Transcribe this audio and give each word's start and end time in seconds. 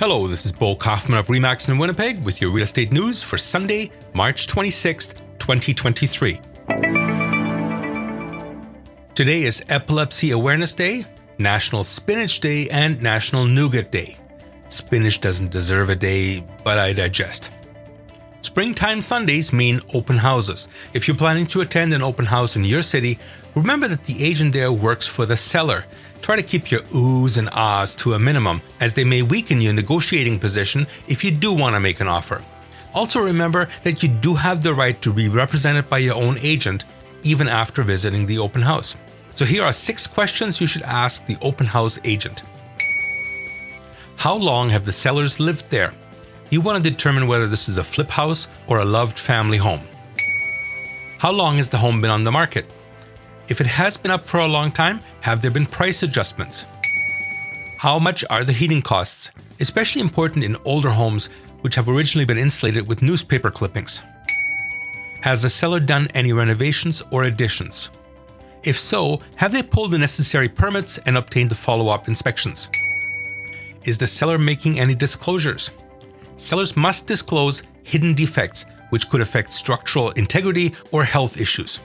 Hello, 0.00 0.26
this 0.26 0.46
is 0.46 0.52
Bo 0.52 0.76
Kauffmann 0.76 1.18
of 1.18 1.26
Remax 1.26 1.68
in 1.68 1.76
Winnipeg 1.76 2.24
with 2.24 2.40
your 2.40 2.50
real 2.50 2.62
estate 2.62 2.90
news 2.90 3.22
for 3.22 3.36
Sunday, 3.36 3.90
March 4.14 4.46
26th, 4.46 5.12
2023. 5.38 6.40
Today 9.14 9.42
is 9.42 9.62
Epilepsy 9.68 10.30
Awareness 10.30 10.72
Day, 10.72 11.04
National 11.36 11.84
Spinach 11.84 12.40
Day, 12.40 12.66
and 12.72 13.02
National 13.02 13.44
Nougat 13.44 13.92
Day. 13.92 14.16
Spinach 14.70 15.20
doesn't 15.20 15.50
deserve 15.50 15.90
a 15.90 15.96
day, 15.96 16.46
but 16.64 16.78
I 16.78 16.94
digest. 16.94 17.50
Springtime 18.50 19.00
Sundays 19.00 19.52
mean 19.52 19.78
open 19.94 20.16
houses. 20.16 20.66
If 20.92 21.06
you're 21.06 21.16
planning 21.16 21.46
to 21.46 21.60
attend 21.60 21.94
an 21.94 22.02
open 22.02 22.24
house 22.24 22.56
in 22.56 22.64
your 22.64 22.82
city, 22.82 23.16
remember 23.54 23.86
that 23.86 24.02
the 24.02 24.24
agent 24.24 24.52
there 24.52 24.72
works 24.72 25.06
for 25.06 25.24
the 25.24 25.36
seller. 25.36 25.84
Try 26.20 26.34
to 26.34 26.42
keep 26.42 26.68
your 26.68 26.80
oohs 26.90 27.38
and 27.38 27.48
ahs 27.52 27.94
to 28.02 28.14
a 28.14 28.18
minimum, 28.18 28.60
as 28.80 28.92
they 28.92 29.04
may 29.04 29.22
weaken 29.22 29.60
your 29.60 29.72
negotiating 29.72 30.40
position 30.40 30.88
if 31.06 31.22
you 31.22 31.30
do 31.30 31.54
want 31.54 31.76
to 31.76 31.80
make 31.80 32.00
an 32.00 32.08
offer. 32.08 32.42
Also, 32.92 33.20
remember 33.20 33.68
that 33.84 34.02
you 34.02 34.08
do 34.08 34.34
have 34.34 34.64
the 34.64 34.74
right 34.74 35.00
to 35.00 35.12
be 35.12 35.28
represented 35.28 35.88
by 35.88 35.98
your 35.98 36.16
own 36.16 36.36
agent 36.42 36.84
even 37.22 37.46
after 37.46 37.84
visiting 37.84 38.26
the 38.26 38.40
open 38.40 38.62
house. 38.62 38.96
So, 39.32 39.44
here 39.44 39.62
are 39.62 39.72
six 39.72 40.08
questions 40.08 40.60
you 40.60 40.66
should 40.66 40.82
ask 40.82 41.24
the 41.24 41.38
open 41.40 41.66
house 41.66 42.00
agent. 42.02 42.42
How 44.16 44.34
long 44.34 44.70
have 44.70 44.86
the 44.86 44.92
sellers 44.92 45.38
lived 45.38 45.70
there? 45.70 45.94
You 46.50 46.60
want 46.60 46.82
to 46.82 46.90
determine 46.90 47.28
whether 47.28 47.46
this 47.46 47.68
is 47.68 47.78
a 47.78 47.84
flip 47.84 48.10
house 48.10 48.48
or 48.66 48.80
a 48.80 48.84
loved 48.84 49.20
family 49.20 49.56
home. 49.56 49.82
How 51.18 51.30
long 51.30 51.58
has 51.58 51.70
the 51.70 51.78
home 51.78 52.00
been 52.00 52.10
on 52.10 52.24
the 52.24 52.32
market? 52.32 52.66
If 53.48 53.60
it 53.60 53.68
has 53.68 53.96
been 53.96 54.10
up 54.10 54.26
for 54.26 54.40
a 54.40 54.48
long 54.48 54.72
time, 54.72 55.00
have 55.20 55.40
there 55.40 55.52
been 55.52 55.64
price 55.64 56.02
adjustments? 56.02 56.66
How 57.78 58.00
much 58.00 58.24
are 58.30 58.42
the 58.42 58.52
heating 58.52 58.82
costs? 58.82 59.30
Especially 59.60 60.00
important 60.00 60.44
in 60.44 60.56
older 60.64 60.90
homes 60.90 61.28
which 61.60 61.76
have 61.76 61.88
originally 61.88 62.24
been 62.24 62.38
insulated 62.38 62.88
with 62.88 63.00
newspaper 63.00 63.50
clippings. 63.50 64.02
Has 65.20 65.42
the 65.42 65.48
seller 65.48 65.78
done 65.78 66.08
any 66.14 66.32
renovations 66.32 67.00
or 67.12 67.24
additions? 67.24 67.90
If 68.64 68.76
so, 68.76 69.20
have 69.36 69.52
they 69.52 69.62
pulled 69.62 69.92
the 69.92 69.98
necessary 69.98 70.48
permits 70.48 70.98
and 70.98 71.16
obtained 71.16 71.50
the 71.50 71.54
follow 71.54 71.92
up 71.92 72.08
inspections? 72.08 72.68
Is 73.84 73.98
the 73.98 74.06
seller 74.08 74.36
making 74.36 74.80
any 74.80 74.96
disclosures? 74.96 75.70
Sellers 76.40 76.76
must 76.76 77.06
disclose 77.06 77.62
hidden 77.82 78.14
defects 78.14 78.66
which 78.90 79.08
could 79.08 79.20
affect 79.20 79.52
structural 79.52 80.10
integrity 80.12 80.74
or 80.90 81.04
health 81.04 81.40
issues. 81.40 81.80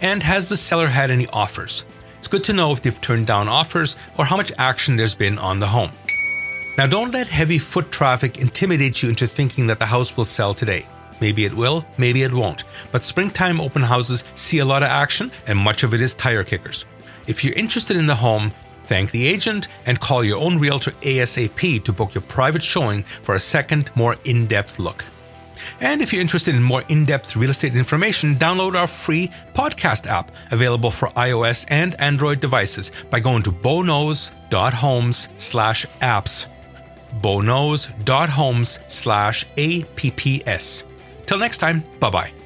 And 0.00 0.22
has 0.22 0.48
the 0.48 0.56
seller 0.56 0.86
had 0.86 1.10
any 1.10 1.26
offers? 1.32 1.84
It's 2.18 2.28
good 2.28 2.44
to 2.44 2.52
know 2.52 2.72
if 2.72 2.80
they've 2.80 3.00
turned 3.00 3.26
down 3.26 3.48
offers 3.48 3.96
or 4.18 4.24
how 4.24 4.36
much 4.36 4.52
action 4.58 4.96
there's 4.96 5.14
been 5.14 5.38
on 5.38 5.58
the 5.58 5.66
home. 5.66 5.90
Now, 6.78 6.86
don't 6.86 7.12
let 7.12 7.28
heavy 7.28 7.58
foot 7.58 7.90
traffic 7.90 8.38
intimidate 8.38 9.02
you 9.02 9.08
into 9.08 9.26
thinking 9.26 9.66
that 9.66 9.78
the 9.78 9.86
house 9.86 10.16
will 10.16 10.24
sell 10.24 10.54
today. 10.54 10.84
Maybe 11.20 11.44
it 11.44 11.52
will, 11.52 11.84
maybe 11.98 12.22
it 12.22 12.32
won't. 12.32 12.64
But 12.92 13.04
springtime 13.04 13.60
open 13.60 13.82
houses 13.82 14.24
see 14.34 14.60
a 14.60 14.64
lot 14.64 14.82
of 14.82 14.88
action, 14.88 15.30
and 15.46 15.58
much 15.58 15.82
of 15.82 15.92
it 15.92 16.00
is 16.00 16.14
tire 16.14 16.44
kickers. 16.44 16.86
If 17.26 17.44
you're 17.44 17.54
interested 17.54 17.96
in 17.96 18.06
the 18.06 18.14
home, 18.14 18.52
Thank 18.90 19.12
the 19.12 19.28
agent 19.28 19.68
and 19.86 20.00
call 20.00 20.24
your 20.24 20.40
own 20.40 20.58
realtor 20.58 20.90
ASAP 21.02 21.84
to 21.84 21.92
book 21.92 22.12
your 22.12 22.22
private 22.22 22.60
showing 22.60 23.04
for 23.04 23.36
a 23.36 23.38
second, 23.38 23.88
more 23.94 24.16
in 24.24 24.48
depth 24.48 24.80
look. 24.80 25.04
And 25.80 26.02
if 26.02 26.12
you're 26.12 26.20
interested 26.20 26.56
in 26.56 26.62
more 26.64 26.82
in 26.88 27.04
depth 27.04 27.36
real 27.36 27.50
estate 27.50 27.76
information, 27.76 28.34
download 28.34 28.74
our 28.74 28.88
free 28.88 29.28
podcast 29.54 30.08
app 30.08 30.32
available 30.50 30.90
for 30.90 31.06
iOS 31.10 31.66
and 31.68 31.94
Android 32.00 32.40
devices 32.40 32.90
by 33.10 33.20
going 33.20 33.44
to 33.44 33.52
boknows.homes 33.52 35.28
slash 35.36 35.86
apps. 36.00 36.48
boknows.homes 37.20 38.80
slash 38.88 39.46
apps. 39.54 40.82
Till 41.26 41.38
next 41.38 41.58
time, 41.58 41.84
bye 42.00 42.10
bye. 42.10 42.39